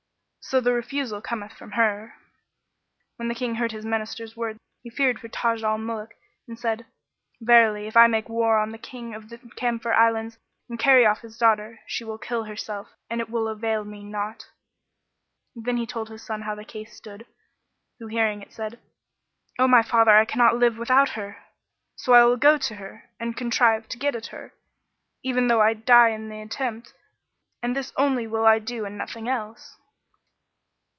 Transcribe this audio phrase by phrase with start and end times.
[0.43, 2.15] So the refusal cometh from her."
[3.15, 6.09] When the King heard his Minister's words he feared for Taj al Muluk
[6.45, 6.87] and said,
[7.39, 11.21] "Verily if I make war on the King of the Camphor Islands and carry off
[11.21, 14.47] his daughter, she will kill herself and it will avail me naught."
[15.55, 17.25] Then he told his son how the case stood,
[17.99, 18.77] who hearing it said,
[19.57, 21.45] "O my father, I cannot live without her;
[21.95, 24.53] so I will go to her and contrive to get at her,
[25.23, 26.93] even though I die in the attempt,
[27.63, 29.77] and this only will I do and nothing else."